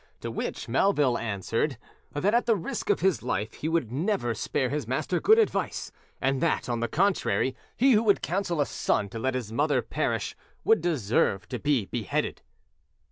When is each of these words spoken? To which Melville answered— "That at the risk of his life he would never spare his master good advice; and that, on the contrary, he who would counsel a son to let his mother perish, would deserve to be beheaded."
To 0.21 0.31
which 0.31 0.67
Melville 0.67 1.15
answered— 1.19 1.77
"That 2.11 2.33
at 2.33 2.47
the 2.47 2.55
risk 2.55 2.89
of 2.89 3.01
his 3.01 3.21
life 3.21 3.53
he 3.53 3.69
would 3.69 3.91
never 3.91 4.33
spare 4.33 4.69
his 4.69 4.87
master 4.87 5.19
good 5.19 5.37
advice; 5.37 5.91
and 6.19 6.41
that, 6.41 6.67
on 6.67 6.79
the 6.79 6.87
contrary, 6.87 7.55
he 7.77 7.91
who 7.91 8.01
would 8.01 8.23
counsel 8.23 8.59
a 8.59 8.65
son 8.65 9.09
to 9.09 9.19
let 9.19 9.35
his 9.35 9.51
mother 9.53 9.83
perish, 9.83 10.35
would 10.63 10.81
deserve 10.81 11.47
to 11.49 11.59
be 11.59 11.85
beheaded." 11.85 12.41